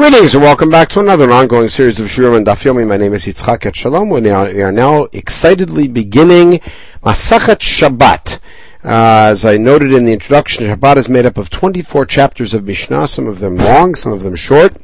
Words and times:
Greetings 0.00 0.34
and 0.34 0.42
welcome 0.42 0.70
back 0.70 0.88
to 0.88 1.00
another 1.00 1.30
ongoing 1.30 1.68
series 1.68 2.00
of 2.00 2.06
Shurim 2.06 2.34
and 2.34 2.46
Daf 2.46 2.64
Yomi. 2.64 2.88
My 2.88 2.96
name 2.96 3.12
is 3.12 3.26
Yitzchak 3.26 3.70
Etshalom. 3.70 4.22
We 4.22 4.30
are, 4.30 4.46
we 4.46 4.62
are 4.62 4.72
now 4.72 5.08
excitedly 5.12 5.88
beginning 5.88 6.60
Masachet 7.02 7.58
Shabbat. 7.58 8.38
Uh, 8.82 9.28
as 9.30 9.44
I 9.44 9.58
noted 9.58 9.92
in 9.92 10.06
the 10.06 10.14
introduction, 10.14 10.64
Shabbat 10.64 10.96
is 10.96 11.10
made 11.10 11.26
up 11.26 11.36
of 11.36 11.50
24 11.50 12.06
chapters 12.06 12.54
of 12.54 12.64
Mishnah, 12.64 13.08
some 13.08 13.26
of 13.26 13.40
them 13.40 13.58
long, 13.58 13.94
some 13.94 14.10
of 14.10 14.22
them 14.22 14.36
short. 14.36 14.74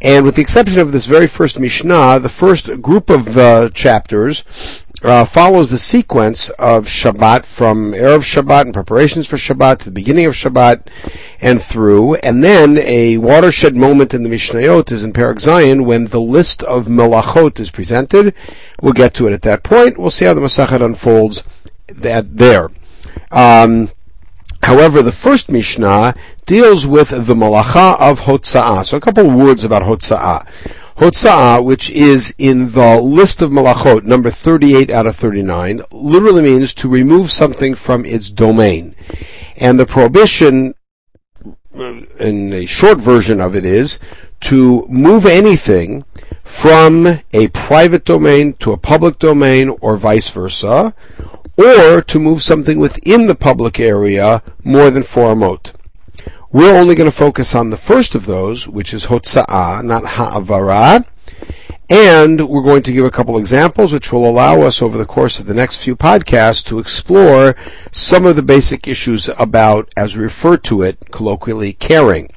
And 0.00 0.24
with 0.24 0.36
the 0.36 0.40
exception 0.40 0.80
of 0.80 0.92
this 0.92 1.04
very 1.04 1.26
first 1.26 1.60
Mishnah, 1.60 2.20
the 2.20 2.30
first 2.30 2.80
group 2.80 3.10
of 3.10 3.36
uh, 3.36 3.68
chapters 3.68 4.44
uh, 5.04 5.24
follows 5.26 5.70
the 5.70 5.78
sequence 5.78 6.48
of 6.50 6.86
Shabbat 6.86 7.44
from 7.44 7.92
Erev 7.92 8.22
Shabbat 8.22 8.62
and 8.62 8.74
preparations 8.74 9.26
for 9.26 9.36
Shabbat 9.36 9.80
to 9.80 9.84
the 9.84 9.90
beginning 9.90 10.24
of 10.24 10.34
Shabbat 10.34 10.86
and 11.40 11.62
through, 11.62 12.14
and 12.16 12.42
then 12.42 12.78
a 12.78 13.18
watershed 13.18 13.76
moment 13.76 14.14
in 14.14 14.22
the 14.22 14.30
Mishnayot 14.30 14.90
is 14.90 15.04
in 15.04 15.12
Perek 15.12 15.36
Zayin 15.36 15.84
when 15.84 16.06
the 16.06 16.20
list 16.20 16.62
of 16.62 16.86
Melachot 16.86 17.60
is 17.60 17.70
presented. 17.70 18.34
We'll 18.80 18.94
get 18.94 19.12
to 19.14 19.26
it 19.26 19.34
at 19.34 19.42
that 19.42 19.62
point. 19.62 19.98
We'll 19.98 20.10
see 20.10 20.24
how 20.24 20.34
the 20.34 20.40
Masachet 20.40 20.82
unfolds 20.82 21.44
that 21.88 22.38
there. 22.38 22.70
Um, 23.30 23.90
however, 24.62 25.02
the 25.02 25.12
first 25.12 25.50
Mishnah 25.50 26.14
deals 26.46 26.86
with 26.86 27.10
the 27.10 27.34
Malacha 27.34 28.00
of 28.00 28.20
Hotza'ah. 28.20 28.86
So 28.86 28.96
a 28.96 29.00
couple 29.00 29.28
of 29.28 29.34
words 29.34 29.64
about 29.64 29.82
Hotza'ah. 29.82 30.46
Hotza'ah, 30.96 31.64
which 31.64 31.90
is 31.90 32.32
in 32.38 32.70
the 32.70 33.00
list 33.00 33.42
of 33.42 33.50
malachot, 33.50 34.04
number 34.04 34.30
38 34.30 34.90
out 34.90 35.08
of 35.08 35.16
39, 35.16 35.82
literally 35.90 36.42
means 36.42 36.72
to 36.74 36.88
remove 36.88 37.32
something 37.32 37.74
from 37.74 38.06
its 38.06 38.30
domain. 38.30 38.94
And 39.56 39.78
the 39.78 39.86
prohibition, 39.86 40.74
in 41.74 42.52
a 42.52 42.66
short 42.66 42.98
version 42.98 43.40
of 43.40 43.56
it 43.56 43.64
is, 43.64 43.98
to 44.42 44.86
move 44.88 45.26
anything 45.26 46.04
from 46.44 47.20
a 47.32 47.48
private 47.48 48.04
domain 48.04 48.52
to 48.54 48.70
a 48.72 48.76
public 48.76 49.18
domain 49.18 49.70
or 49.80 49.96
vice 49.96 50.30
versa, 50.30 50.94
or 51.56 52.02
to 52.02 52.20
move 52.20 52.42
something 52.42 52.78
within 52.78 53.26
the 53.26 53.34
public 53.34 53.80
area 53.80 54.42
more 54.62 54.90
than 54.90 55.02
four 55.02 55.34
amot. 55.34 55.72
We're 56.54 56.76
only 56.76 56.94
going 56.94 57.10
to 57.10 57.16
focus 57.16 57.52
on 57.56 57.70
the 57.70 57.76
first 57.76 58.14
of 58.14 58.26
those, 58.26 58.68
which 58.68 58.94
is 58.94 59.06
Hotza'ah, 59.06 59.82
not 59.82 60.04
Ha'avara. 60.06 61.04
And 61.90 62.48
we're 62.48 62.62
going 62.62 62.84
to 62.84 62.92
give 62.92 63.04
a 63.04 63.10
couple 63.10 63.36
examples 63.36 63.92
which 63.92 64.12
will 64.12 64.24
allow 64.24 64.62
us 64.62 64.80
over 64.80 64.96
the 64.96 65.04
course 65.04 65.40
of 65.40 65.46
the 65.46 65.52
next 65.52 65.78
few 65.78 65.96
podcasts 65.96 66.64
to 66.66 66.78
explore 66.78 67.56
some 67.90 68.24
of 68.24 68.36
the 68.36 68.42
basic 68.42 68.86
issues 68.86 69.28
about, 69.36 69.92
as 69.96 70.16
we 70.16 70.22
refer 70.22 70.56
to 70.58 70.82
it 70.82 71.10
colloquially, 71.10 71.72
caring. 71.72 72.30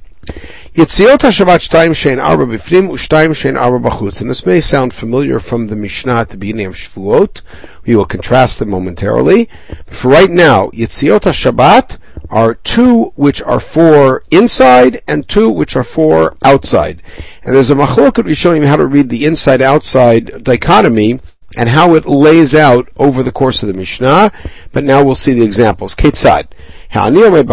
Yitziot 0.73 1.19
HaShabbat 1.19 1.69
Shtayim 1.69 1.91
Shein 1.91 2.19
Arba 2.19 2.47
Shein 2.57 3.55
Arba. 3.55 4.19
And 4.19 4.29
this 4.31 4.47
may 4.47 4.59
sound 4.61 4.95
familiar 4.95 5.39
from 5.39 5.67
the 5.67 5.75
Mishnah 5.75 6.21
at 6.21 6.29
the 6.29 6.37
beginning 6.37 6.65
of 6.65 6.73
Shvuot. 6.73 7.43
We 7.85 7.95
will 7.95 8.05
contrast 8.05 8.57
them 8.57 8.71
momentarily. 8.71 9.47
But 9.85 9.93
for 9.93 10.07
right 10.07 10.31
now, 10.31 10.69
Yitziot 10.69 11.21
HaShabbat 11.21 11.99
are 12.29 12.55
two 12.55 13.13
which 13.15 13.41
are 13.41 13.59
for 13.59 14.23
inside 14.31 15.01
and 15.07 15.27
two 15.27 15.49
which 15.49 15.75
are 15.75 15.83
for 15.83 16.35
outside. 16.43 17.01
And 17.43 17.55
there's 17.55 17.71
a 17.71 17.75
machloket 17.75 18.35
showing 18.35 18.63
you 18.63 18.67
how 18.67 18.75
to 18.75 18.85
read 18.85 19.09
the 19.09 19.25
inside-outside 19.25 20.43
dichotomy 20.43 21.19
and 21.55 21.69
how 21.69 21.95
it 21.95 22.05
lays 22.05 22.53
out 22.53 22.89
over 22.97 23.23
the 23.23 23.31
course 23.31 23.63
of 23.63 23.67
the 23.67 23.73
Mishnah, 23.73 24.31
but 24.71 24.83
now 24.83 25.03
we'll 25.03 25.15
see 25.15 25.33
the 25.33 25.43
examples. 25.43 25.95
Ketzad. 25.95 26.47
So 26.89 27.11
the 27.11 27.45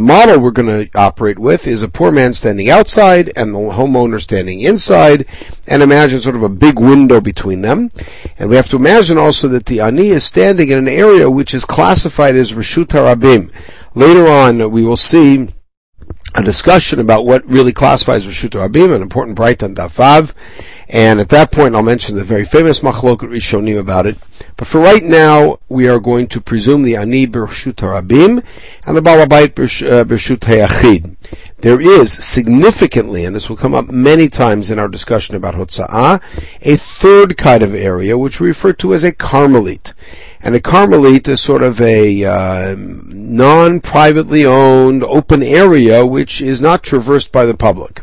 model 0.00 0.40
we're 0.40 0.50
going 0.50 0.86
to 0.86 0.98
operate 0.98 1.38
with 1.38 1.66
is 1.66 1.82
a 1.82 1.88
poor 1.88 2.10
man 2.10 2.34
standing 2.34 2.68
outside 2.68 3.32
and 3.36 3.54
the 3.54 3.58
homeowner 3.58 4.20
standing 4.20 4.60
inside, 4.60 5.24
and 5.66 5.82
imagine 5.82 6.20
sort 6.20 6.36
of 6.36 6.42
a 6.42 6.48
big 6.48 6.80
window 6.80 7.20
between 7.20 7.62
them. 7.62 7.90
And 8.38 8.50
we 8.50 8.56
have 8.56 8.68
to 8.70 8.76
imagine 8.76 9.18
also 9.18 9.46
that 9.48 9.66
the 9.66 9.80
ani 9.80 10.08
is 10.08 10.24
standing 10.24 10.70
in 10.70 10.78
an 10.78 10.88
area 10.88 11.30
which 11.30 11.54
is 11.54 11.64
classified 11.64 12.34
as 12.34 12.52
Rishut 12.52 12.86
Harabim. 12.86 13.52
Later 13.94 14.26
on, 14.26 14.70
we 14.70 14.82
will 14.82 14.96
see 14.96 15.48
a 16.34 16.42
discussion 16.42 17.00
about 17.00 17.24
what 17.24 17.46
really 17.46 17.72
classifies 17.72 18.26
Rishut 18.26 18.50
Harabim, 18.50 18.94
an 18.94 19.02
important 19.02 19.36
bright 19.36 19.62
on 19.62 19.74
Dafav. 19.74 20.32
And 20.90 21.20
at 21.20 21.28
that 21.28 21.52
point, 21.52 21.74
I'll 21.74 21.82
mention 21.82 22.16
the 22.16 22.24
very 22.24 22.46
famous 22.46 22.80
Machloket 22.80 23.28
Rishonim 23.28 23.78
about 23.78 24.06
it. 24.06 24.16
But 24.56 24.68
for 24.68 24.80
right 24.80 25.02
now, 25.02 25.58
we 25.68 25.86
are 25.86 26.00
going 26.00 26.28
to 26.28 26.40
presume 26.40 26.82
the 26.82 26.96
Ani 26.96 27.26
Bershut 27.26 27.74
Harabim 27.74 28.42
and 28.86 28.96
the 28.96 29.02
Balabait 29.02 29.48
Bershut 29.48 30.38
Hayachid. 30.38 31.16
There 31.58 31.78
is 31.78 32.12
significantly, 32.12 33.26
and 33.26 33.36
this 33.36 33.50
will 33.50 33.56
come 33.56 33.74
up 33.74 33.90
many 33.90 34.28
times 34.28 34.70
in 34.70 34.78
our 34.78 34.88
discussion 34.88 35.36
about 35.36 35.56
Hotza'ah, 35.56 36.22
a 36.62 36.76
third 36.76 37.36
kind 37.36 37.62
of 37.62 37.74
area 37.74 38.16
which 38.16 38.40
we 38.40 38.48
refer 38.48 38.72
to 38.74 38.94
as 38.94 39.04
a 39.04 39.12
Karmelit. 39.12 39.92
And 40.40 40.54
a 40.54 40.60
Karmelit 40.60 41.28
is 41.28 41.42
sort 41.42 41.62
of 41.62 41.82
a 41.82 42.24
uh, 42.24 42.76
non-privately 42.78 44.46
owned 44.46 45.04
open 45.04 45.42
area 45.42 46.06
which 46.06 46.40
is 46.40 46.62
not 46.62 46.82
traversed 46.82 47.30
by 47.30 47.44
the 47.44 47.54
public. 47.54 48.02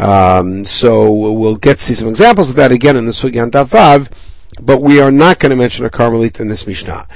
Um, 0.00 0.64
so 0.64 1.12
we'll 1.12 1.56
get 1.56 1.76
to 1.76 1.84
see 1.84 1.92
some 1.94 2.08
examples 2.08 2.48
of 2.48 2.56
that 2.56 2.72
again 2.72 2.96
in 2.96 3.04
the 3.04 3.12
Sugyan 3.12 3.50
Davav, 3.50 4.10
but 4.58 4.80
we 4.80 4.98
are 4.98 5.10
not 5.10 5.38
going 5.38 5.50
to 5.50 5.56
mention 5.56 5.84
a 5.84 5.90
Karmelit 5.90 6.40
in 6.40 6.48
this 6.48 6.66
Mishnah. 6.66 7.06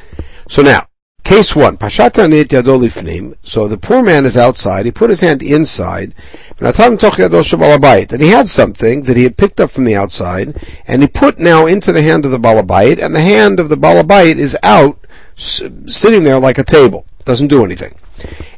So 0.51 0.61
now, 0.61 0.89
case 1.25 1.57
one, 1.57 1.79
Pashat 1.79 2.13
Lifnim. 2.13 3.37
So 3.43 3.69
the 3.69 3.79
poor 3.79 4.03
man 4.03 4.27
is 4.27 4.37
outside. 4.37 4.85
He 4.85 4.93
put 4.93 5.09
his 5.09 5.21
hand 5.21 5.43
inside, 5.43 6.15
and 6.61 6.77
he 6.77 8.29
had 8.29 8.49
something 8.51 9.03
that 9.05 9.17
he 9.17 9.23
had 9.23 9.39
picked 9.39 9.61
up 9.61 9.71
from 9.71 9.85
the 9.85 9.97
outside, 9.97 10.63
and 10.87 11.01
he 11.01 11.09
put 11.09 11.39
now 11.39 11.65
into 11.65 11.91
the 11.91 12.03
hand 12.03 12.27
of 12.27 12.33
the 12.33 12.39
balabait, 12.39 13.03
and 13.03 13.15
the 13.15 13.23
hand 13.23 13.61
of 13.61 13.71
the 13.71 13.77
balabait 13.77 14.37
is 14.37 14.59
out, 14.63 14.99
sitting 15.37 16.25
there 16.25 16.39
like 16.39 16.59
a 16.59 16.65
table. 16.65 17.07
Doesn't 17.25 17.49
do 17.49 17.65
anything 17.65 17.95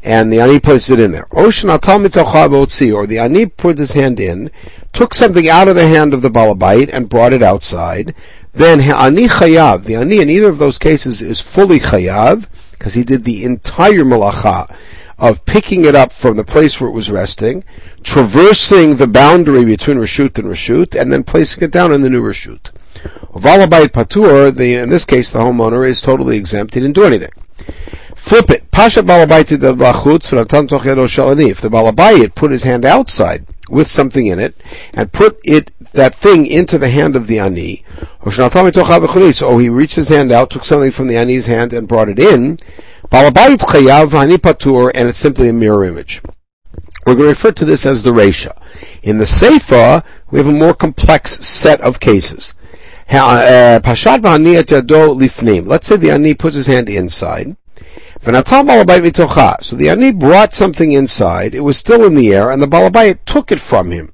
and 0.06 0.32
the 0.32 0.38
ani 0.38 0.60
puts 0.60 0.88
it 0.88 1.00
in 1.00 1.10
there. 1.10 1.26
Or 1.32 1.50
the 1.50 3.18
ani 3.20 3.46
put 3.46 3.78
his 3.78 3.92
hand 3.92 4.20
in, 4.20 4.52
took 4.92 5.12
something 5.12 5.48
out 5.48 5.66
of 5.66 5.74
the 5.74 5.88
hand 5.88 6.14
of 6.14 6.22
the 6.22 6.30
balabait 6.30 6.88
and 6.92 7.08
brought 7.08 7.32
it 7.32 7.42
outside. 7.42 8.14
Then 8.52 8.80
ani 8.80 9.26
chayav, 9.26 9.82
the 9.82 9.96
ani 9.96 10.20
in 10.20 10.30
either 10.30 10.48
of 10.48 10.58
those 10.58 10.78
cases 10.78 11.20
is 11.20 11.40
fully 11.40 11.80
chayav 11.80 12.46
because 12.70 12.94
he 12.94 13.02
did 13.02 13.24
the 13.24 13.42
entire 13.44 14.04
malacha 14.04 14.72
of 15.18 15.44
picking 15.44 15.84
it 15.84 15.96
up 15.96 16.12
from 16.12 16.36
the 16.36 16.44
place 16.44 16.80
where 16.80 16.88
it 16.88 16.92
was 16.92 17.10
resting, 17.10 17.64
traversing 18.04 18.96
the 18.96 19.08
boundary 19.08 19.64
between 19.64 19.96
reshut 19.96 20.38
and 20.38 20.46
reshut, 20.46 20.98
and 20.98 21.12
then 21.12 21.24
placing 21.24 21.64
it 21.64 21.72
down 21.72 21.92
in 21.92 22.02
the 22.02 22.10
new 22.10 22.22
reshut. 22.22 22.70
Valabait 23.34 23.88
patur, 23.88 24.54
the, 24.54 24.74
in 24.74 24.88
this 24.88 25.04
case 25.04 25.32
the 25.32 25.40
homeowner 25.40 25.88
is 25.88 26.00
totally 26.00 26.36
exempt. 26.36 26.74
He 26.74 26.80
didn't 26.80 26.94
do 26.94 27.04
anything. 27.04 27.32
Flip 28.26 28.50
it. 28.50 28.70
Pasha 28.72 29.04
balabayit 29.04 29.60
the 29.60 29.72
bachutz 29.72 30.30
shalani. 30.32 31.48
If 31.48 31.60
the 31.60 31.70
balabayit 31.70 32.34
put 32.34 32.50
his 32.50 32.64
hand 32.64 32.84
outside 32.84 33.46
with 33.70 33.86
something 33.86 34.26
in 34.26 34.40
it 34.40 34.56
and 34.94 35.12
put 35.12 35.38
it 35.44 35.70
that 35.92 36.16
thing 36.16 36.44
into 36.44 36.76
the 36.76 36.90
hand 36.90 37.14
of 37.14 37.28
the 37.28 37.38
ani, 37.38 37.84
so 38.28 39.58
he 39.58 39.68
reached 39.68 39.94
his 39.94 40.08
hand 40.08 40.32
out, 40.32 40.50
took 40.50 40.64
something 40.64 40.90
from 40.90 41.06
the 41.06 41.16
ani's 41.16 41.46
hand 41.46 41.72
and 41.72 41.86
brought 41.86 42.08
it 42.08 42.18
in, 42.18 42.58
balabayit 43.12 43.58
chayav 43.58 44.12
ani 44.12 44.38
patur, 44.38 44.90
and 44.92 45.08
it's 45.08 45.18
simply 45.18 45.48
a 45.48 45.52
mirror 45.52 45.84
image. 45.84 46.20
We're 47.06 47.14
going 47.14 47.26
to 47.26 47.28
refer 47.28 47.52
to 47.52 47.64
this 47.64 47.86
as 47.86 48.02
the 48.02 48.10
Resha. 48.10 48.60
In 49.04 49.18
the 49.18 49.24
Seifa, 49.24 50.02
we 50.32 50.40
have 50.40 50.48
a 50.48 50.52
more 50.52 50.74
complex 50.74 51.46
set 51.46 51.80
of 51.80 52.00
cases. 52.00 52.54
Uh. 53.08 53.80
Let's 53.84 54.00
say 54.00 54.16
the 55.96 56.10
ani 56.10 56.34
puts 56.34 56.56
his 56.56 56.66
hand 56.66 56.90
inside. 56.90 57.56
So 58.26 58.32
the 58.32 59.86
ani 59.88 60.10
brought 60.10 60.52
something 60.52 60.90
inside, 60.90 61.54
it 61.54 61.60
was 61.60 61.76
still 61.76 62.04
in 62.04 62.16
the 62.16 62.34
air, 62.34 62.50
and 62.50 62.60
the 62.60 62.66
balabayit 62.66 63.20
took 63.24 63.52
it 63.52 63.60
from 63.60 63.92
him. 63.92 64.12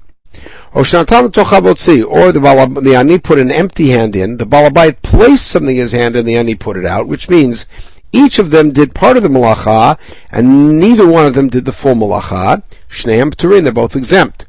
Or 0.74 0.82
the, 0.84 2.80
the 2.82 2.94
ani 2.94 3.18
put 3.18 3.38
an 3.38 3.50
empty 3.50 3.88
hand 3.88 4.14
in, 4.14 4.36
the 4.36 4.44
balabayit 4.44 5.00
placed 5.00 5.46
something 5.46 5.76
in 5.76 5.82
his 5.82 5.92
hand 5.92 6.14
and 6.14 6.28
the 6.28 6.36
ani 6.36 6.54
put 6.54 6.76
it 6.76 6.84
out, 6.84 7.06
which 7.06 7.30
means 7.30 7.64
each 8.12 8.38
of 8.38 8.50
them 8.50 8.70
did 8.70 8.94
part 8.94 9.16
of 9.16 9.22
the 9.22 9.30
malacha, 9.30 9.98
and 10.30 10.78
neither 10.78 11.08
one 11.08 11.24
of 11.24 11.32
them 11.32 11.48
did 11.48 11.64
the 11.64 11.72
full 11.72 11.94
malacha. 11.94 12.62
Shneim 12.90 13.32
Pturin, 13.32 13.62
they're 13.62 13.72
both 13.72 13.96
exempt. 13.96 14.44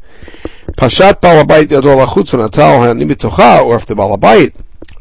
Pashat 0.74 1.21
balabayit 1.21 1.68
yadol 1.68 2.06
or 3.65 3.75
if 3.77 3.86
the 3.86 3.95
balabayit 3.95 4.56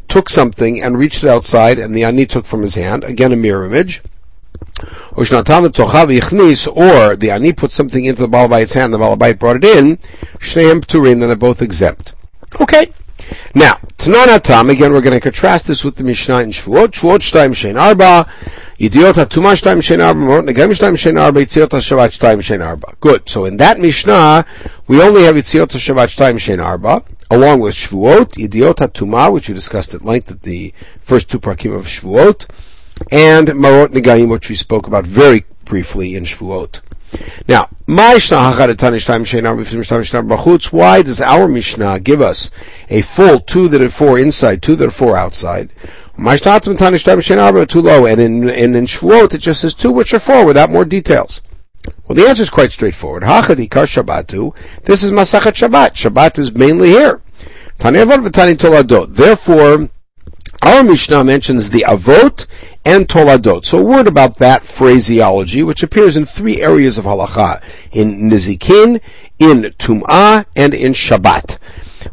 took 0.08 0.28
something 0.28 0.80
and 0.80 0.96
reached 0.96 1.24
it 1.24 1.28
outside 1.28 1.80
and 1.80 1.96
the 1.96 2.04
ani 2.04 2.26
took 2.26 2.46
from 2.46 2.62
his 2.62 2.76
hand, 2.76 3.02
again 3.02 3.32
a 3.32 3.36
mirror 3.36 3.64
image. 3.64 4.00
Or 5.14 5.24
the 7.16 7.30
ani 7.30 7.52
put 7.52 7.70
something 7.70 8.04
into 8.04 8.22
the 8.22 8.28
balabayit's 8.28 8.72
hand, 8.72 8.94
the 8.94 8.98
balabayit 8.98 9.38
brought 9.38 9.56
it 9.56 9.64
in, 9.64 9.98
shneim 10.38 10.80
pturin, 10.80 11.20
then 11.20 11.28
they're 11.28 11.36
both 11.36 11.60
exempt. 11.60 12.14
Okay. 12.60 12.92
Now, 13.54 13.78
Tanan 13.98 14.42
Tam, 14.42 14.70
again 14.70 14.92
we're 14.92 15.00
going 15.00 15.12
to 15.12 15.20
contrast 15.20 15.66
this 15.66 15.84
with 15.84 15.96
the 15.96 16.04
Mishnah 16.04 16.38
in 16.38 16.50
Shvuot, 16.50 16.88
Shvuot 16.88 17.18
Shtaim 17.18 17.54
Shein 17.54 17.80
Arba, 17.80 18.26
Yidiot 18.78 19.14
HaTumah 19.14 19.54
Shtayim 19.54 19.78
Shein 19.78 20.04
Arba, 20.04 20.20
Marot 20.20 20.44
Negayim 20.48 20.72
Shtayim 20.72 20.96
Shein 20.96 21.20
Arba, 21.20 21.40
Yitziot 21.44 21.68
HaShabbat 21.68 22.18
Shtayim 22.18 22.38
Shein 22.38 22.64
Arba. 22.64 22.94
Good. 23.00 23.28
So 23.28 23.44
in 23.44 23.58
that 23.58 23.78
Mishnah, 23.78 24.44
we 24.86 25.00
only 25.00 25.22
have 25.24 25.36
Yitziot 25.36 25.68
HaShabbat 25.68 26.08
Shtayim 26.16 26.36
Shein 26.36 26.64
Arba, 26.64 27.04
along 27.30 27.60
with 27.60 27.74
Shvuot, 27.74 28.32
Yidiot 28.32 28.76
HaTumah, 28.76 29.32
which 29.32 29.48
we 29.48 29.54
discussed 29.54 29.94
at 29.94 30.04
length 30.04 30.30
at 30.30 30.42
the 30.42 30.74
first 31.00 31.30
two 31.30 31.38
parakim 31.38 31.76
of 31.76 31.86
Shvuot, 31.86 32.46
and 33.10 33.48
Marot 33.48 33.92
Negayim, 33.92 34.30
which 34.30 34.48
we 34.48 34.54
spoke 34.54 34.86
about 34.86 35.04
very 35.06 35.44
briefly 35.64 36.14
in 36.14 36.24
Shvuot. 36.24 36.80
Now, 37.48 37.68
why 37.86 38.18
does 38.18 38.32
our 41.20 41.48
Mishnah 41.48 42.00
give 42.00 42.22
us 42.22 42.50
a 42.88 43.02
full 43.02 43.40
two 43.40 43.68
that 43.68 43.82
are 43.82 43.90
four 43.90 44.18
inside, 44.18 44.62
two 44.62 44.76
that 44.76 44.88
are 44.88 44.90
four 44.90 45.14
outside? 45.16 45.70
And 46.16 46.26
in, 46.26 46.32
and 48.48 48.76
in 48.76 48.86
Shvuot, 48.86 49.34
it 49.34 49.38
just 49.38 49.60
says 49.60 49.74
two 49.74 49.92
which 49.92 50.14
are 50.14 50.18
four 50.18 50.46
without 50.46 50.70
more 50.70 50.84
details. 50.84 51.40
Well, 52.06 52.16
the 52.16 52.28
answer 52.28 52.44
is 52.44 52.50
quite 52.50 52.70
straightforward. 52.72 53.24
Shabbatu. 53.24 54.56
This 54.84 55.02
is 55.02 55.10
Masachet 55.10 55.52
Shabbat. 55.52 55.94
Shabbat 55.94 56.38
is 56.38 56.52
mainly 56.52 56.90
here. 56.90 57.22
Therefore, 59.14 59.88
our 60.62 60.84
Mishnah 60.84 61.24
mentions 61.24 61.70
the 61.70 61.84
Avot 61.88 62.46
and 62.84 63.08
Toladot. 63.08 63.64
So 63.64 63.78
a 63.78 63.82
word 63.82 64.08
about 64.08 64.38
that 64.38 64.64
phraseology, 64.64 65.62
which 65.62 65.82
appears 65.82 66.16
in 66.16 66.24
three 66.24 66.60
areas 66.60 66.98
of 66.98 67.04
halacha. 67.04 67.62
In 67.92 68.30
Nizikin, 68.30 69.00
in 69.38 69.62
Tum'ah, 69.78 70.44
and 70.56 70.74
in 70.74 70.92
Shabbat. 70.92 71.58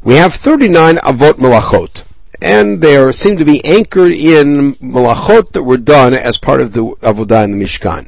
We 0.03 0.15
have 0.15 0.35
39 0.35 0.97
Avot 0.97 1.33
Melachot. 1.33 2.03
And 2.41 2.81
they 2.81 3.11
seem 3.11 3.35
to 3.37 3.45
be 3.45 3.63
anchored 3.65 4.13
in 4.13 4.75
Melachot 4.75 5.51
that 5.51 5.63
were 5.63 5.77
done 5.77 6.13
as 6.13 6.37
part 6.37 6.61
of 6.61 6.73
the 6.73 6.85
Avodah 7.01 7.43
in 7.43 7.57
the 7.57 7.65
Mishkan. 7.65 8.07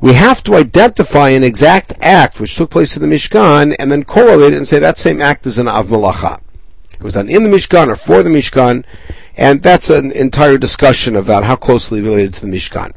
We 0.00 0.14
have 0.14 0.42
to 0.44 0.54
identify 0.54 1.30
an 1.30 1.44
exact 1.44 1.92
act 2.00 2.40
which 2.40 2.54
took 2.54 2.70
place 2.70 2.96
in 2.96 3.02
the 3.02 3.14
Mishkan 3.14 3.74
and 3.78 3.90
then 3.90 4.04
correlate 4.04 4.54
it 4.54 4.56
and 4.56 4.68
say 4.68 4.78
that 4.78 4.98
same 4.98 5.20
act 5.20 5.46
is 5.46 5.58
an 5.58 5.68
Av 5.68 5.88
Malacha. 5.88 6.40
It 7.00 7.04
was 7.04 7.14
done 7.14 7.30
in 7.30 7.44
the 7.44 7.48
Mishkan 7.48 7.88
or 7.88 7.96
for 7.96 8.22
the 8.22 8.28
Mishkan, 8.28 8.84
and 9.34 9.62
that's 9.62 9.88
an 9.88 10.12
entire 10.12 10.58
discussion 10.58 11.16
about 11.16 11.44
how 11.44 11.56
closely 11.56 12.02
related 12.02 12.34
to 12.34 12.40
the 12.42 12.46
Mishkan. 12.46 12.92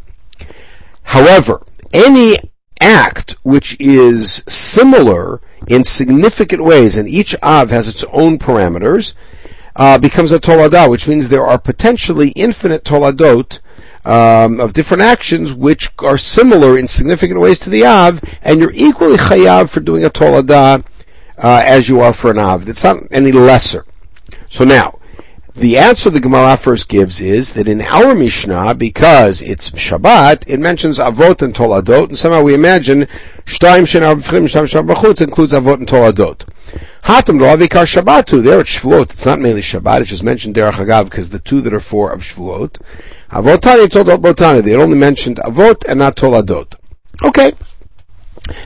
However, 1.03 1.65
any 1.93 2.35
act 2.81 3.37
which 3.43 3.77
is 3.79 4.43
similar 4.45 5.39
in 5.69 5.85
significant 5.85 6.65
ways, 6.65 6.97
and 6.97 7.07
each 7.07 7.33
Av 7.41 7.69
has 7.69 7.87
its 7.87 8.03
own 8.11 8.37
parameters, 8.37 9.13
uh, 9.77 9.97
becomes 9.97 10.33
a 10.33 10.39
Toladah, 10.39 10.89
which 10.89 11.07
means 11.07 11.29
there 11.29 11.45
are 11.45 11.57
potentially 11.57 12.31
infinite 12.35 12.83
Toladot 12.83 13.59
um, 14.03 14.59
of 14.59 14.73
different 14.73 15.01
actions 15.01 15.53
which 15.53 15.89
are 15.99 16.17
similar 16.17 16.77
in 16.77 16.89
significant 16.89 17.39
ways 17.39 17.57
to 17.59 17.69
the 17.69 17.85
Av, 17.85 18.21
and 18.41 18.59
you're 18.59 18.73
equally 18.73 19.15
chayav 19.15 19.69
for 19.69 19.79
doing 19.79 20.03
a 20.03 20.09
Toladah 20.09 20.83
uh, 21.37 21.63
as 21.65 21.87
you 21.87 22.01
are 22.01 22.11
for 22.11 22.31
an 22.31 22.37
Av. 22.37 22.67
It's 22.67 22.83
not 22.83 22.97
any 23.11 23.31
lesser. 23.31 23.85
So 24.53 24.63
now, 24.65 24.99
the 25.55 25.79
answer 25.79 26.11
the 26.11 26.19
Gemara 26.19 26.57
first 26.57 26.87
gives 26.87 27.19
is 27.19 27.53
that 27.53 27.67
in 27.67 27.81
our 27.81 28.13
Mishnah, 28.13 28.75
because 28.75 29.41
it's 29.41 29.71
Shabbat, 29.71 30.43
it 30.45 30.59
mentions 30.59 30.99
Avot 30.99 31.41
and 31.41 31.55
Toladot, 31.55 32.09
and 32.09 32.17
somehow 32.19 32.43
we 32.43 32.53
imagine 32.53 33.07
Shtaim 33.47 33.87
Shenar 33.87 34.21
B'chrim, 34.21 34.43
Shtaim 34.43 34.67
Shenar 34.67 35.21
includes 35.21 35.53
Avot 35.53 35.79
and 35.79 35.87
Toladot. 35.87 36.47
Hatam 37.01 37.41
Lo 37.41 37.57
Avikar 37.57 37.87
Shabbatu, 37.87 38.43
there 38.43 38.59
it's 38.59 38.77
Shvuot, 38.77 39.13
it's 39.13 39.25
not 39.25 39.39
mainly 39.39 39.61
Shabbat, 39.61 40.01
it's 40.01 40.11
just 40.11 40.21
mentioned 40.21 40.53
Derech 40.53 40.73
Hagav 40.73 41.05
because 41.05 41.29
the 41.29 41.39
two 41.39 41.59
that 41.61 41.73
are 41.73 41.79
four 41.79 42.11
of 42.11 42.21
Shvuot. 42.21 42.79
Avotani 43.31 43.87
Toladot 43.87 44.21
Lotani, 44.21 44.63
they 44.63 44.75
only 44.75 44.99
mentioned 44.99 45.37
Avot 45.37 45.83
and 45.87 45.97
not 45.97 46.15
Toladot. 46.15 46.75
Okay. 47.25 47.53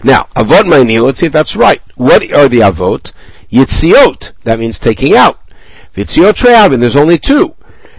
Now, 0.04 0.28
Avot 0.36 0.64
Ma'ini, 0.64 1.02
let's 1.02 1.22
see 1.22 1.28
if 1.28 1.32
that's 1.32 1.56
right. 1.56 1.82
What 1.96 2.30
are 2.34 2.50
the 2.50 2.60
Avot? 2.60 3.14
Yitziot, 3.50 4.34
that 4.44 4.60
means 4.60 4.80
taking 4.80 5.16
out. 5.16 5.40
Vitziot 5.98 6.34
Treavin, 6.34 6.80
there's 6.80 6.96
only 6.96 7.18
two. 7.18 7.56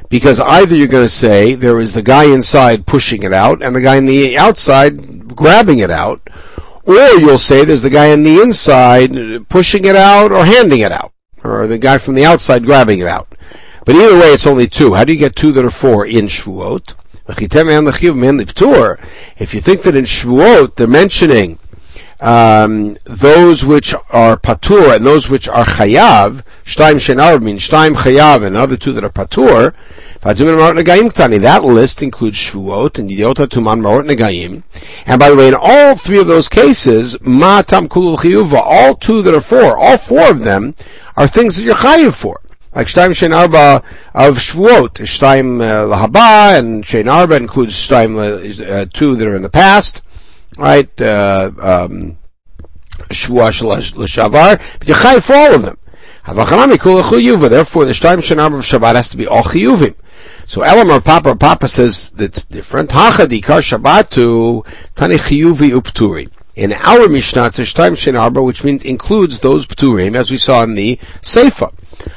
Because 0.08 0.38
either 0.38 0.74
you're 0.74 0.86
going 0.86 1.04
to 1.04 1.08
say 1.08 1.54
there 1.54 1.80
is 1.80 1.92
the 1.92 2.02
guy 2.02 2.32
inside 2.32 2.86
pushing 2.86 3.24
it 3.24 3.32
out 3.32 3.62
and 3.62 3.74
the 3.74 3.80
guy 3.80 3.96
in 3.96 4.06
the 4.06 4.38
outside 4.38 5.34
grabbing 5.34 5.80
it 5.80 5.90
out, 5.90 6.30
or 6.84 6.94
you'll 6.94 7.38
say 7.38 7.64
there's 7.64 7.82
the 7.82 7.90
guy 7.90 8.12
on 8.12 8.22
the 8.22 8.40
inside 8.40 9.48
pushing 9.48 9.84
it 9.84 9.96
out 9.96 10.32
or 10.32 10.46
handing 10.46 10.80
it 10.80 10.92
out, 10.92 11.12
or 11.44 11.66
the 11.66 11.76
guy 11.76 11.98
from 11.98 12.14
the 12.14 12.24
outside 12.24 12.64
grabbing 12.64 13.00
it 13.00 13.08
out. 13.08 13.34
But 13.84 13.96
either 13.96 14.18
way, 14.18 14.32
it's 14.32 14.46
only 14.46 14.68
two. 14.68 14.94
How 14.94 15.04
do 15.04 15.12
you 15.12 15.18
get 15.18 15.36
two 15.36 15.52
that 15.52 15.64
are 15.64 15.70
four 15.70 16.06
in 16.06 16.26
Shvuot? 16.26 16.94
If 17.28 17.42
you 17.42 17.48
think 19.60 19.82
that 19.82 19.96
in 19.96 20.04
Shvuot 20.04 20.76
they're 20.76 20.86
mentioning 20.86 21.58
um, 22.20 22.96
those 23.04 23.64
which 23.64 23.94
are 24.10 24.36
patur 24.36 24.96
and 24.96 25.06
those 25.06 25.28
which 25.28 25.48
are 25.48 25.64
chayav, 25.64 26.44
shtaim 26.64 26.96
shenar 26.96 27.40
means 27.40 27.68
shtaim 27.68 27.94
chayav 27.94 28.44
and 28.44 28.56
other 28.56 28.76
two 28.76 28.92
that 28.92 29.04
are 29.04 29.10
patur, 29.10 29.74
that 30.20 31.64
list 31.64 32.02
includes 32.02 32.36
Shvuot 32.36 32.98
and 32.98 33.08
Yidota 33.08 33.46
Tuman 33.46 33.80
Marot 33.80 34.04
Negayim. 34.04 34.64
And 35.06 35.20
by 35.20 35.30
the 35.30 35.36
way, 35.36 35.48
in 35.48 35.54
all 35.54 35.94
three 35.96 36.18
of 36.18 36.26
those 36.26 36.48
cases, 36.48 37.16
Matam 37.20 37.88
Kulul 37.88 38.18
Chiyuva, 38.18 38.60
all 38.64 38.96
two 38.96 39.22
that 39.22 39.32
are 39.32 39.40
four, 39.40 39.78
all 39.78 39.96
four 39.96 40.28
of 40.28 40.40
them 40.40 40.74
are 41.16 41.28
things 41.28 41.56
that 41.56 41.62
you're 41.62 41.76
chayiv 41.76 42.14
for. 42.14 42.40
Like 42.74 42.88
Shtaim 42.88 43.10
Shein 43.10 43.34
Arba 43.34 43.84
of 44.12 44.38
Shvuot, 44.38 44.94
Shtaim 45.04 45.62
uh, 45.62 45.86
Lahaba, 45.86 46.58
and 46.58 46.84
Shein 46.84 47.10
Arba 47.10 47.36
includes 47.36 47.74
Shtaim 47.74 48.18
uh, 48.18 48.86
two 48.92 49.14
that 49.14 49.26
are 49.26 49.36
in 49.36 49.42
the 49.42 49.48
past 49.48 50.02
right? 50.56 51.00
Uh, 51.00 51.50
um, 51.60 52.18
but 53.08 53.16
you 53.16 54.94
chayv 54.94 55.22
for 55.22 55.34
all 55.34 55.54
of 55.54 55.62
them. 55.62 55.78
Therefore, 56.26 57.84
the 57.84 57.92
shtaim 57.92 58.18
shenam 58.18 58.58
of 58.58 58.64
Shabbat 58.64 58.96
has 58.96 59.08
to 59.08 59.16
be 59.16 59.26
all 59.26 59.44
chiyuvim. 59.44 59.94
So 60.46 60.60
Elamar 60.62 61.04
Papa 61.04 61.36
Papa 61.36 61.68
says 61.68 62.10
that's 62.10 62.44
different. 62.44 62.90
Hachadi 62.90 63.42
kar 63.42 63.60
Shabbatu 63.60 64.66
tani 64.94 65.16
chiyuvi 65.16 65.70
upturi. 65.70 66.30
In 66.54 66.72
our 66.72 67.08
Mishnah, 67.08 67.46
it's 67.46 67.58
a 67.60 67.62
shtaim 67.62 67.92
shenarba, 67.92 68.44
which 68.44 68.64
means 68.64 68.82
includes 68.82 69.40
those 69.40 69.66
pturim, 69.66 70.16
as 70.16 70.30
we 70.30 70.38
saw 70.38 70.62
in 70.64 70.74
the 70.74 70.96
Seifa. 71.22 71.72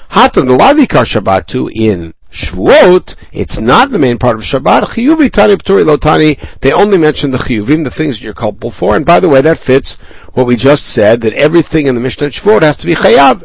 Hatan 0.09 0.57
lavi 0.57 0.89
kar 0.89 1.05
Shabbatu 1.05 1.69
in 1.71 2.13
Shvuot, 2.31 3.15
it's 3.33 3.59
not 3.59 3.91
the 3.91 3.99
main 3.99 4.17
part 4.17 4.37
of 4.37 4.43
Shabbat. 4.43 4.83
Chiyuvi 4.83 5.29
tani 5.29 5.57
p'turi 5.57 5.83
lotani. 5.83 6.39
They 6.61 6.71
only 6.71 6.97
mention 6.97 7.31
the 7.31 7.37
chiyuvim, 7.37 7.83
the 7.83 7.91
things 7.91 8.17
that 8.17 8.23
you're 8.23 8.33
culpable 8.33 8.71
for. 8.71 8.95
And 8.95 9.05
by 9.05 9.19
the 9.19 9.27
way, 9.27 9.41
that 9.41 9.59
fits 9.59 9.95
what 10.33 10.47
we 10.47 10.55
just 10.55 10.85
said 10.85 11.19
that 11.21 11.33
everything 11.33 11.87
in 11.87 11.95
the 11.95 12.01
Mishnah 12.01 12.29
Shvuot 12.29 12.61
has 12.61 12.77
to 12.77 12.85
be 12.85 12.95
chayav. 12.95 13.43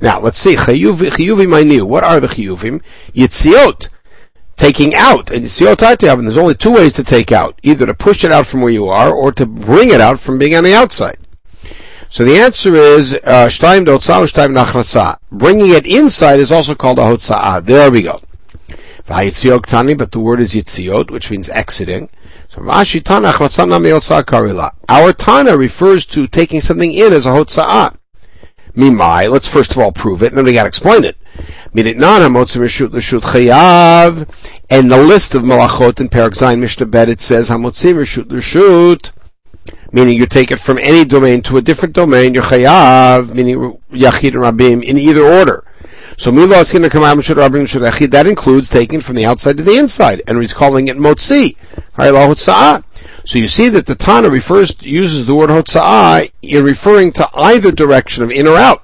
Now 0.00 0.20
let's 0.20 0.38
see 0.38 0.54
chiyuvi 0.54 1.10
chiyuvim 1.10 1.48
ma'niu. 1.48 1.82
What 1.82 2.04
are 2.04 2.20
the 2.20 2.28
chiyuvim? 2.28 2.82
Yitziot, 3.12 3.88
taking 4.56 4.94
out. 4.94 5.30
And 5.30 5.44
yitziot. 5.44 5.82
And 6.16 6.26
there's 6.26 6.36
only 6.36 6.54
two 6.54 6.72
ways 6.72 6.92
to 6.92 7.02
take 7.02 7.32
out: 7.32 7.58
either 7.64 7.84
to 7.84 7.94
push 7.94 8.22
it 8.22 8.30
out 8.30 8.46
from 8.46 8.60
where 8.60 8.70
you 8.70 8.86
are, 8.86 9.12
or 9.12 9.32
to 9.32 9.44
bring 9.44 9.90
it 9.90 10.00
out 10.00 10.20
from 10.20 10.38
being 10.38 10.54
on 10.54 10.62
the 10.62 10.72
outside. 10.72 11.18
So 12.12 12.24
the 12.24 12.38
answer 12.38 12.74
is 12.74 13.14
uh, 13.14 13.46
shtaim. 13.46 13.86
Bringing 15.30 15.70
it 15.70 15.86
inside 15.86 16.40
is 16.40 16.50
also 16.50 16.74
called 16.74 16.98
a 16.98 17.02
hotzah. 17.02 17.64
There 17.64 17.88
we 17.88 18.02
go. 18.02 18.20
But 19.06 19.32
the 20.12 20.20
word 20.20 20.40
is 20.40 20.54
yitziot, 20.54 21.12
which 21.12 21.30
means 21.30 21.48
exiting. 21.50 22.08
So. 22.48 22.68
Our 24.88 25.12
Tana 25.12 25.56
refers 25.56 26.06
to 26.06 26.26
taking 26.26 26.60
something 26.60 26.92
in 26.92 27.12
as 27.12 27.26
a 27.26 27.30
hotzah. 27.30 27.96
Mimai, 28.76 29.30
let's 29.30 29.48
first 29.48 29.70
of 29.72 29.78
all 29.78 29.92
prove 29.92 30.22
it, 30.22 30.28
and 30.28 30.38
then 30.38 30.44
we 30.44 30.54
gotta 30.54 30.68
explain 30.68 31.04
it. 31.04 31.16
Reshut 31.74 32.92
and 34.70 34.90
the 34.90 34.96
list 34.96 35.34
of 35.34 35.42
malachot 35.42 36.00
in 36.00 36.08
Perek 36.08 36.32
Zayin 36.32 36.58
Mishnah 36.60 36.86
Bet, 36.86 37.08
it 37.08 37.20
says 37.20 37.50
hamotzim 37.50 37.94
reshut 37.96 38.30
l'shut, 38.30 39.12
meaning 39.92 40.16
you 40.16 40.26
take 40.26 40.50
it 40.50 40.60
from 40.60 40.78
any 40.78 41.04
domain 41.04 41.42
to 41.42 41.56
a 41.56 41.62
different 41.62 41.94
domain, 41.94 42.34
you're 42.34 42.44
chayav, 42.44 43.34
meaning 43.34 43.78
yachid 43.92 44.34
and 44.34 44.42
rabim, 44.42 44.82
in 44.82 44.98
either 44.98 45.22
order. 45.22 45.64
So 46.16 46.30
mulaskin 46.30 46.88
rabim 46.88 48.10
that 48.10 48.26
includes 48.26 48.68
taking 48.68 49.00
from 49.00 49.16
the 49.16 49.24
outside 49.24 49.56
to 49.56 49.62
the 49.62 49.78
inside, 49.78 50.22
and 50.26 50.40
he's 50.40 50.52
calling 50.52 50.88
it 50.88 50.96
motzi. 50.96 51.56
So 53.24 53.38
you 53.38 53.48
see 53.48 53.68
that 53.68 53.86
the 53.86 53.94
Tana 53.94 54.30
refers 54.30 54.74
uses 54.82 55.26
the 55.26 55.34
word 55.34 55.50
hotza'ah 55.50 56.30
in 56.42 56.64
referring 56.64 57.12
to 57.12 57.28
either 57.34 57.70
direction 57.70 58.22
of 58.22 58.30
in 58.30 58.46
or 58.46 58.56
out. 58.56 58.82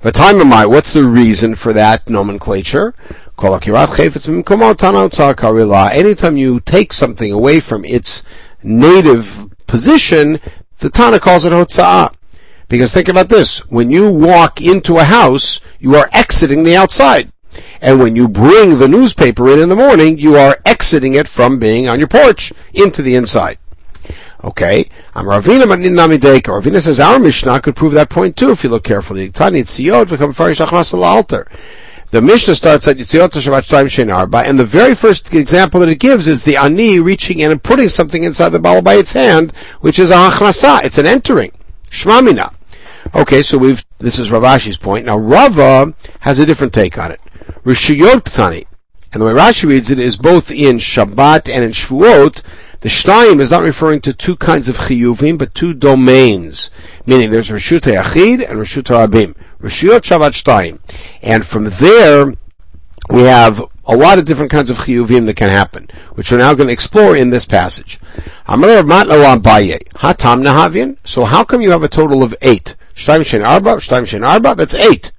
But 0.00 0.14
time 0.14 0.40
of 0.40 0.46
my, 0.46 0.64
what's 0.64 0.92
the 0.92 1.04
reason 1.04 1.54
for 1.54 1.72
that 1.72 2.08
nomenclature? 2.08 2.94
Anytime 3.40 4.76
you 6.36 6.60
take 6.60 6.92
something 6.92 7.32
away 7.32 7.60
from 7.60 7.84
its 7.84 8.22
native 8.62 9.47
position, 9.68 10.40
the 10.78 10.90
Tana 10.90 11.20
calls 11.20 11.44
it 11.44 11.52
Hotza'ah. 11.52 12.12
Because 12.68 12.92
think 12.92 13.08
about 13.08 13.28
this, 13.28 13.60
when 13.70 13.90
you 13.90 14.12
walk 14.12 14.60
into 14.60 14.98
a 14.98 15.04
house, 15.04 15.60
you 15.78 15.94
are 15.94 16.10
exiting 16.12 16.64
the 16.64 16.76
outside. 16.76 17.32
And 17.80 17.98
when 17.98 18.16
you 18.16 18.28
bring 18.28 18.78
the 18.78 18.88
newspaper 18.88 19.48
in 19.50 19.60
in 19.60 19.68
the 19.68 19.76
morning, 19.76 20.18
you 20.18 20.36
are 20.36 20.58
exiting 20.66 21.14
it 21.14 21.28
from 21.28 21.58
being 21.58 21.88
on 21.88 21.98
your 21.98 22.08
porch 22.08 22.52
into 22.74 23.00
the 23.02 23.14
inside. 23.14 23.58
Okay, 24.44 24.88
I'm 25.14 25.24
Ravina 25.24 25.64
Namideka. 25.64 26.42
Ravina 26.42 26.80
says 26.80 27.00
our 27.00 27.18
Mishnah 27.18 27.60
could 27.60 27.74
prove 27.74 27.92
that 27.92 28.10
point 28.10 28.36
too 28.36 28.52
if 28.52 28.62
you 28.62 28.70
look 28.70 28.84
carefully. 28.84 29.30
Tani 29.30 29.62
Tziyot 29.62 30.34
Farish 30.34 30.60
altar. 30.60 31.48
The 32.10 32.22
Mishnah 32.22 32.54
starts 32.54 32.88
at 32.88 32.96
Yitziot 32.96 33.32
Shabbat 33.32 33.66
Shtaim 33.66 33.84
Shein 33.84 34.14
Arba, 34.14 34.38
and 34.38 34.58
the 34.58 34.64
very 34.64 34.94
first 34.94 35.34
example 35.34 35.80
that 35.80 35.90
it 35.90 35.96
gives 35.96 36.26
is 36.26 36.42
the 36.42 36.56
ani 36.56 36.98
reaching 36.98 37.40
in 37.40 37.50
and 37.50 37.62
putting 37.62 37.90
something 37.90 38.24
inside 38.24 38.48
the 38.48 38.58
balabayit's 38.58 39.12
hand, 39.12 39.52
which 39.82 39.98
is 39.98 40.10
a 40.10 40.14
hachnasa. 40.14 40.82
It's 40.84 40.96
an 40.96 41.04
entering. 41.04 41.52
Shmamina. 41.90 42.54
Okay, 43.14 43.42
so 43.42 43.58
we've, 43.58 43.84
this 43.98 44.18
is 44.18 44.30
Rav 44.30 44.42
Ashi's 44.42 44.78
point. 44.78 45.04
Now 45.04 45.18
Rava 45.18 45.92
has 46.20 46.38
a 46.38 46.46
different 46.46 46.72
take 46.72 46.96
on 46.96 47.12
it. 47.12 47.20
Rishiyot 47.62 48.24
Tani. 48.24 48.66
And 49.12 49.20
the 49.20 49.26
way 49.26 49.32
Rashi 49.32 49.68
reads 49.68 49.90
it 49.90 49.98
is 49.98 50.16
both 50.16 50.50
in 50.50 50.78
Shabbat 50.78 51.52
and 51.52 51.62
in 51.62 51.72
Shvuot, 51.72 52.40
the 52.80 52.88
Shtaim 52.88 53.38
is 53.40 53.50
not 53.50 53.62
referring 53.62 54.00
to 54.02 54.14
two 54.14 54.36
kinds 54.36 54.70
of 54.70 54.78
chiyuvim, 54.78 55.36
but 55.36 55.54
two 55.54 55.74
domains. 55.74 56.70
Meaning 57.04 57.30
there's 57.30 57.50
Rishut 57.50 57.80
Achid 57.80 58.48
and 58.48 58.58
Rishut 58.58 58.84
Abim. 58.84 59.34
Rishut 59.60 60.00
Shabbat 60.00 60.32
Shtaim. 60.32 60.78
And 61.22 61.46
from 61.46 61.70
there, 61.70 62.34
we 63.10 63.22
have 63.22 63.64
a 63.86 63.96
lot 63.96 64.18
of 64.18 64.26
different 64.26 64.50
kinds 64.50 64.70
of 64.70 64.78
chiyuvim 64.78 65.26
that 65.26 65.36
can 65.36 65.48
happen, 65.48 65.88
which 66.14 66.30
we're 66.30 66.38
now 66.38 66.54
going 66.54 66.68
to 66.68 66.72
explore 66.72 67.16
in 67.16 67.30
this 67.30 67.46
passage. 67.46 67.98
Nahavin. 70.42 70.98
So 71.04 71.24
how 71.24 71.42
come 71.42 71.62
you 71.62 71.70
have 71.70 71.82
a 71.82 71.88
total 71.88 72.22
of 72.22 72.34
eight? 72.42 72.76
Shtaim 72.94 73.24
Shen 73.24 73.42
Arba, 73.42 73.76
Shtaim 73.76 74.06
Shen 74.06 74.24
Arba, 74.24 74.54
that's 74.54 74.74
eight. 74.74 75.12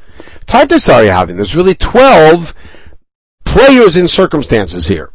Tartasari 0.46 1.10
having. 1.12 1.38
There's 1.38 1.55
really 1.55 1.75
twelve 1.75 2.53
players 3.46 3.96
in 3.96 4.08
circumstances 4.08 4.88
here. 4.88 5.12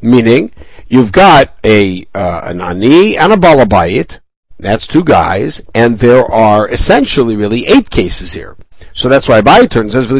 Meaning, 0.00 0.52
you've 0.88 1.12
got 1.12 1.54
a 1.64 2.06
uh, 2.14 2.40
an 2.44 2.60
ani 2.60 3.16
and 3.16 3.32
a 3.32 3.36
balabayit. 3.36 4.20
That's 4.58 4.86
two 4.86 5.02
guys, 5.02 5.62
and 5.74 5.98
there 5.98 6.24
are 6.24 6.68
essentially 6.68 7.36
really 7.36 7.66
eight 7.66 7.90
cases 7.90 8.32
here. 8.32 8.56
So 8.92 9.08
that's 9.08 9.28
why 9.28 9.40
Abai 9.40 9.68
turns 9.68 9.92
says 9.92 10.10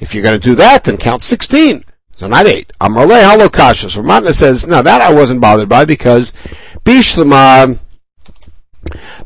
If 0.00 0.14
you're 0.14 0.22
going 0.22 0.40
to 0.40 0.48
do 0.48 0.54
that, 0.56 0.84
then 0.84 0.96
count 0.96 1.22
sixteen. 1.22 1.84
So 2.16 2.26
not 2.26 2.46
eight. 2.46 2.72
Amrle 2.80 3.22
halokasha. 3.22 3.90
So 3.90 4.02
Matna 4.02 4.32
says, 4.32 4.66
no, 4.66 4.82
that 4.82 5.02
I 5.02 5.12
wasn't 5.12 5.42
bothered 5.42 5.68
by 5.68 5.84
because 5.84 6.32
Bishlama 6.84 7.78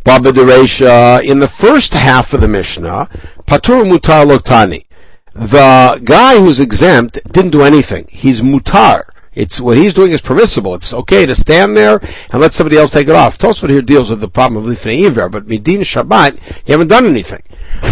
Baba 0.03 0.33
Deresha 0.33 1.23
in 1.23 1.39
the 1.39 1.49
first 1.49 1.93
half 1.95 2.33
of 2.33 2.41
the 2.41 2.49
Mishnah, 2.49 3.09
Patur 3.47 3.85
Mutar 3.85 4.27
Loktani. 4.27 4.87
The 5.35 6.01
guy 6.03 6.41
who's 6.41 6.59
exempt 6.59 7.21
didn't 7.33 7.53
do 7.53 7.63
anything. 7.63 8.09
He's 8.11 8.41
mutar. 8.41 9.05
It's 9.33 9.61
what 9.61 9.77
he's 9.77 9.95
doing 9.95 10.11
is 10.11 10.21
permissible. 10.21 10.75
It's 10.75 10.93
okay 10.93 11.25
to 11.25 11.37
stand 11.37 11.77
there 11.77 12.01
and 12.33 12.41
let 12.41 12.53
somebody 12.53 12.77
else 12.77 12.91
take 12.91 13.07
it 13.07 13.15
off. 13.15 13.39
Tosfot 13.39 13.71
here 13.71 13.81
deals 13.81 14.11
with 14.11 14.21
the 14.21 14.29
problem 14.29 14.65
of 14.65 14.69
lifnei 14.69 15.07
iver, 15.07 15.29
but 15.29 15.47
midin 15.47 15.81
Shabbat, 15.81 16.35
you 16.67 16.73
haven't 16.73 16.89
done 16.89 17.07
anything. 17.07 17.43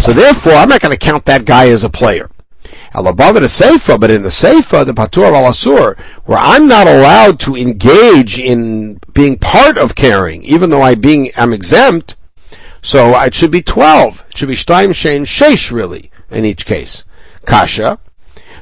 So 0.03 0.13
therefore, 0.13 0.53
I'm 0.53 0.69
not 0.69 0.81
going 0.81 0.97
to 0.97 1.05
count 1.05 1.25
that 1.25 1.45
guy 1.45 1.69
as 1.69 1.83
a 1.83 1.89
player. 1.89 2.29
Alabava 2.93 3.35
the 3.35 3.41
Seifa, 3.41 3.99
but 3.99 4.09
in 4.09 4.23
the 4.23 4.29
Seifa, 4.29 4.85
the 4.85 4.93
Patur 4.93 5.31
al 5.31 5.51
Asur, 5.51 5.97
where 6.25 6.39
I'm 6.39 6.67
not 6.67 6.87
allowed 6.87 7.39
to 7.41 7.55
engage 7.55 8.39
in 8.39 8.99
being 9.13 9.37
part 9.37 9.77
of 9.77 9.95
carrying, 9.95 10.43
even 10.43 10.69
though 10.69 10.81
I 10.81 10.95
being 10.95 11.31
I'm 11.37 11.53
exempt. 11.53 12.15
So 12.81 13.15
it 13.21 13.35
should 13.35 13.51
be 13.51 13.61
twelve. 13.61 14.23
It 14.29 14.37
should 14.37 14.47
be 14.47 14.55
Shtaim 14.55 14.89
Shein 14.89 15.21
Sheish 15.21 15.71
really 15.71 16.11
in 16.31 16.45
each 16.45 16.65
case. 16.65 17.03
Kasha. 17.45 17.99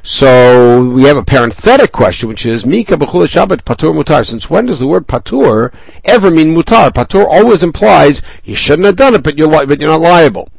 So 0.09 0.85
we 0.85 1.03
have 1.03 1.17
a 1.17 1.21
parenthetic 1.21 1.91
question, 1.91 2.29
which 2.29 2.45
is 2.45 2.65
Mika 2.65 2.95
b'chul 2.95 3.27
Shabbat 3.27 3.65
patur 3.65 3.93
mutar. 3.93 4.25
Since 4.25 4.49
when 4.49 4.65
does 4.65 4.79
the 4.79 4.87
word 4.87 5.05
patur 5.05 5.73
ever 6.05 6.31
mean 6.31 6.55
mutar? 6.55 6.93
Patur 6.93 7.25
always 7.25 7.61
implies 7.61 8.21
you 8.45 8.55
shouldn't 8.55 8.85
have 8.85 8.95
done 8.95 9.15
it, 9.15 9.23
but 9.23 9.37
you're 9.37 9.49
li- 9.49 9.65
but 9.65 9.81
you're 9.81 9.89
not 9.89 9.99
liable. 9.99 10.49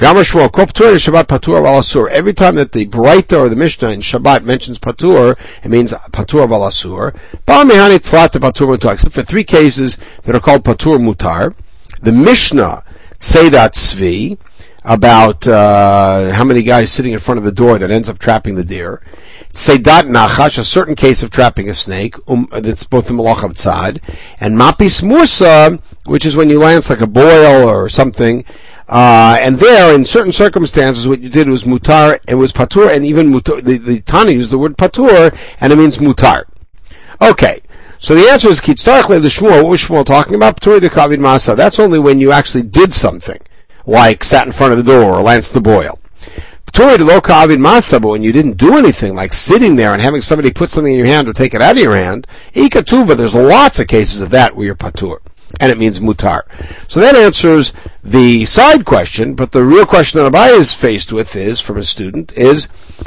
Every 0.00 0.24
time 0.24 0.46
that 2.54 2.70
the 2.72 2.86
Braita 2.86 3.38
or 3.38 3.50
the 3.50 3.56
Mishnah 3.56 3.90
in 3.90 4.00
Shabbat 4.00 4.42
mentions 4.42 4.78
patur, 4.78 5.36
it 5.62 5.68
means 5.68 5.92
patur 5.92 6.48
valasur. 6.48 7.14
Except 8.90 9.14
for 9.14 9.22
three 9.22 9.44
cases 9.44 9.98
that 10.22 10.34
are 10.34 10.40
called 10.40 10.64
patur 10.64 10.98
mutar. 10.98 11.54
The 12.00 12.12
Mishnah 12.12 12.82
say 13.18 13.50
that 13.50 13.74
Tzvi 13.74 14.38
about 14.84 15.48
uh, 15.48 16.30
how 16.32 16.44
many 16.44 16.62
guys 16.62 16.92
sitting 16.92 17.12
in 17.12 17.18
front 17.18 17.38
of 17.38 17.44
the 17.44 17.52
door 17.52 17.78
that 17.78 17.90
ends 17.90 18.08
up 18.08 18.18
trapping 18.18 18.54
the 18.54 18.64
deer. 18.64 19.02
Seidat 19.52 20.02
Nachash, 20.02 20.58
a 20.58 20.64
certain 20.64 20.94
case 20.94 21.22
of 21.22 21.30
trapping 21.30 21.70
a 21.70 21.74
snake, 21.74 22.16
um, 22.28 22.48
it's 22.52 22.84
both 22.84 23.06
the 23.06 23.14
Malach 23.14 23.44
of 23.44 23.52
Tzad, 23.52 24.00
and 24.40 24.56
Mapis 24.56 25.00
Mursa, 25.00 25.80
which 26.04 26.26
is 26.26 26.36
when 26.36 26.50
you 26.50 26.58
lance 26.58 26.90
like 26.90 27.00
a 27.00 27.06
boil 27.06 27.68
or 27.68 27.88
something, 27.88 28.44
uh, 28.88 29.38
and 29.40 29.58
there, 29.58 29.94
in 29.94 30.04
certain 30.04 30.32
circumstances, 30.32 31.08
what 31.08 31.20
you 31.20 31.30
did 31.30 31.48
was 31.48 31.64
mutar, 31.64 32.18
and 32.28 32.38
was 32.38 32.52
patur, 32.52 32.94
and 32.94 33.06
even 33.06 33.32
mutar, 33.32 33.62
the, 33.64 33.78
the 33.78 34.00
Tani 34.02 34.32
used 34.32 34.50
the 34.50 34.58
word 34.58 34.76
patur, 34.76 35.34
and 35.60 35.72
it 35.72 35.76
means 35.76 35.98
mutar. 35.98 36.44
Okay. 37.22 37.60
So 38.00 38.14
the 38.14 38.28
answer 38.28 38.48
is 38.48 38.60
Kitztarchle 38.60 39.22
the 39.22 39.28
Shmuel. 39.28 39.62
What 39.62 39.70
was 39.70 39.80
Shmuel 39.80 40.04
talking 40.04 40.34
about? 40.34 40.60
Patur 40.60 40.78
de 40.78 40.90
Kavid 40.90 41.20
Masa. 41.20 41.56
That's 41.56 41.78
only 41.78 41.98
when 41.98 42.20
you 42.20 42.32
actually 42.32 42.64
did 42.64 42.92
something 42.92 43.40
like 43.86 44.24
sat 44.24 44.46
in 44.46 44.52
front 44.52 44.72
of 44.72 44.78
the 44.78 44.84
door 44.84 45.14
or 45.14 45.22
lanced 45.22 45.52
the 45.52 45.60
boil. 45.60 45.98
Torah 46.72 46.98
to 46.98 47.04
loka 47.04 47.30
avid 47.30 47.60
masa, 47.60 48.02
but 48.02 48.08
when 48.08 48.24
you 48.24 48.32
didn't 48.32 48.56
do 48.56 48.76
anything, 48.76 49.14
like 49.14 49.32
sitting 49.32 49.76
there 49.76 49.92
and 49.92 50.02
having 50.02 50.20
somebody 50.20 50.52
put 50.52 50.70
something 50.70 50.92
in 50.92 50.98
your 50.98 51.06
hand 51.06 51.28
or 51.28 51.32
take 51.32 51.54
it 51.54 51.62
out 51.62 51.76
of 51.76 51.82
your 51.82 51.96
hand, 51.96 52.26
ikatuva, 52.52 53.16
there's 53.16 53.36
lots 53.36 53.78
of 53.78 53.86
cases 53.86 54.20
of 54.20 54.30
that 54.30 54.56
where 54.56 54.66
you're 54.66 54.74
patur. 54.74 55.18
And 55.60 55.70
it 55.70 55.78
means 55.78 56.00
mutar. 56.00 56.42
So 56.88 56.98
that 56.98 57.14
answers 57.14 57.72
the 58.02 58.44
side 58.44 58.84
question, 58.84 59.34
but 59.34 59.52
the 59.52 59.62
real 59.62 59.86
question 59.86 60.20
that 60.20 60.32
Abai 60.32 60.58
is 60.58 60.74
faced 60.74 61.12
with 61.12 61.36
is, 61.36 61.60
from 61.60 61.76
a 61.76 61.84
student, 61.84 62.32
is, 62.32 62.64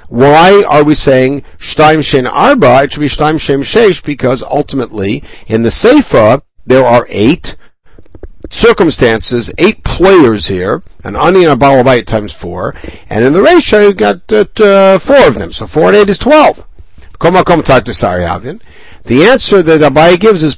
why 0.08 0.64
are 0.70 0.86
we 0.86 0.96
saying 0.96 1.44
shtaim 1.60 2.02
shen 2.06 2.26
arba? 2.26 2.84
It 2.84 2.94
should 2.94 3.02
be 3.02 3.08
shtaim 3.08 3.38
shem 3.38 3.64
shesh, 3.64 4.02
because 4.02 4.44
ultimately, 4.44 5.26
in 5.48 5.64
the 5.64 5.70
Seifa, 5.70 6.42
there 6.66 6.86
are 6.86 7.06
eight, 7.10 7.58
circumstances, 8.50 9.52
eight 9.58 9.84
players 9.84 10.48
here, 10.48 10.84
an 11.04 11.16
onion, 11.16 11.50
a 11.50 11.54
and 11.54 11.64
of 11.64 11.68
balabite 11.68 12.06
times 12.06 12.34
four, 12.34 12.76
and 13.10 13.24
in 13.24 13.34
the 13.34 13.42
ratio 13.42 13.80
you've 13.82 13.98
got 13.98 14.32
uh, 14.32 14.46
uh, 14.60 15.00
four 15.00 15.28
of 15.28 15.36
them, 15.36 15.52
so 15.52 15.68
four 15.68 15.88
and 15.88 15.96
eight 15.96 16.10
is 16.10 16.18
twelve. 16.18 16.66
The 19.04 19.24
answer 19.24 19.64
that 19.64 19.82
Abai 19.82 20.20
gives 20.20 20.44
is 20.44 20.56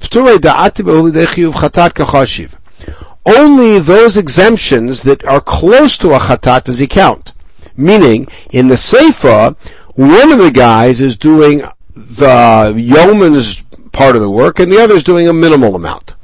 only 3.25 3.79
those 3.79 4.17
exemptions 4.17 5.03
that 5.03 5.24
are 5.25 5.41
close 5.41 5.98
to 6.00 6.13
a 6.13 6.19
chatat 6.19 6.63
does 6.65 6.79
he 6.79 6.88
count. 6.88 7.34
Meaning, 7.75 8.27
in 8.51 8.67
the 8.67 8.75
Seifa, 8.75 9.55
one 9.96 10.31
of 10.31 10.39
the 10.39 10.51
guys 10.51 11.00
is 11.00 11.15
doing 11.15 11.63
the 11.96 12.74
yeoman's 12.75 13.62
part 13.91 14.15
of 14.15 14.22
the 14.22 14.29
work, 14.29 14.60
and 14.60 14.72
the 14.72 14.81
other 14.81 14.96
is 14.96 15.03
doing 15.03 15.27
a 15.27 15.34
minimal 15.34 15.75
amount. 15.75 16.15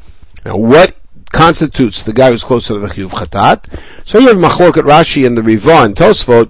Now, 0.45 0.57
what 0.57 0.95
constitutes 1.35 2.01
the 2.03 2.13
guy 2.13 2.31
who's 2.31 2.45
closer 2.45 2.73
to 2.73 2.79
the 2.79 2.87
chiyuv 2.87 3.09
chatat. 3.09 3.79
So 4.05 4.19
you 4.19 4.29
have 4.29 4.37
machloket 4.37 4.83
Rashi 4.83 5.27
and 5.27 5.37
the 5.37 5.43
Riva 5.43 5.83
and 5.83 5.93
Tosfot 5.93 6.49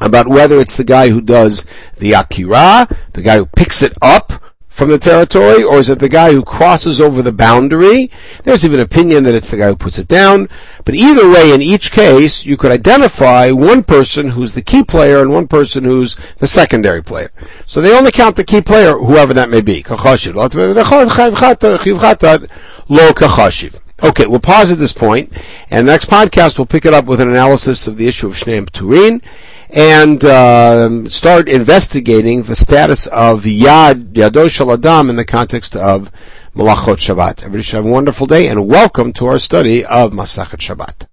about 0.00 0.28
whether 0.28 0.60
it's 0.60 0.76
the 0.76 0.84
guy 0.84 1.08
who 1.08 1.20
does 1.20 1.64
the 1.98 2.12
akira, 2.12 2.88
the 3.14 3.22
guy 3.22 3.38
who 3.38 3.46
picks 3.46 3.82
it 3.82 3.94
up 4.00 4.32
from 4.68 4.90
the 4.90 4.98
territory, 4.98 5.64
or 5.64 5.78
is 5.78 5.88
it 5.88 5.98
the 5.98 6.08
guy 6.08 6.32
who 6.32 6.44
crosses 6.44 7.00
over 7.00 7.22
the 7.22 7.32
boundary? 7.32 8.10
There's 8.44 8.64
even 8.64 8.78
opinion 8.78 9.24
that 9.24 9.34
it's 9.34 9.50
the 9.50 9.56
guy 9.56 9.68
who 9.68 9.76
puts 9.76 9.98
it 9.98 10.06
down. 10.06 10.50
But 10.84 10.94
either 10.94 11.28
way, 11.28 11.52
in 11.52 11.62
each 11.62 11.90
case, 11.90 12.44
you 12.44 12.58
could 12.58 12.70
identify 12.70 13.50
one 13.50 13.82
person 13.82 14.30
who's 14.30 14.52
the 14.52 14.62
key 14.62 14.84
player 14.84 15.20
and 15.20 15.32
one 15.32 15.48
person 15.48 15.82
who's 15.82 16.14
the 16.38 16.46
secondary 16.46 17.02
player. 17.02 17.32
So 17.64 17.80
they 17.80 17.96
only 17.96 18.12
count 18.12 18.36
the 18.36 18.44
key 18.44 18.60
player, 18.60 18.92
whoever 18.98 19.32
that 19.32 19.50
may 19.50 19.62
be. 19.62 19.82
Okay, 24.02 24.26
we'll 24.26 24.40
pause 24.40 24.70
at 24.70 24.78
this 24.78 24.92
point, 24.92 25.32
and 25.70 25.86
next 25.86 26.10
podcast 26.10 26.58
we'll 26.58 26.66
pick 26.66 26.84
it 26.84 26.92
up 26.92 27.06
with 27.06 27.18
an 27.18 27.30
analysis 27.30 27.86
of 27.86 27.96
the 27.96 28.06
issue 28.06 28.26
of 28.26 28.34
Shneim 28.34 28.68
Turin, 28.68 29.22
and 29.70 30.22
uh, 30.22 31.08
start 31.08 31.48
investigating 31.48 32.42
the 32.42 32.56
status 32.56 33.06
of 33.06 33.44
Yad, 33.44 34.12
Yadosh 34.12 34.60
Adam 34.70 35.08
in 35.08 35.16
the 35.16 35.24
context 35.24 35.74
of 35.74 36.12
Malachot 36.54 36.98
Shabbat. 36.98 37.38
Everybody 37.38 37.62
should 37.62 37.76
have 37.76 37.86
a 37.86 37.90
wonderful 37.90 38.26
day, 38.26 38.48
and 38.48 38.68
welcome 38.68 39.14
to 39.14 39.26
our 39.26 39.38
study 39.38 39.82
of 39.82 40.12
Masachet 40.12 40.58
Shabbat. 40.58 41.06